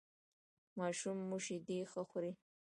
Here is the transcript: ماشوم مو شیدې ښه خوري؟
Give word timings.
ماشوم 0.79 1.17
مو 1.29 1.37
شیدې 1.45 1.77
ښه 1.91 2.01
خوري؟ 2.09 2.31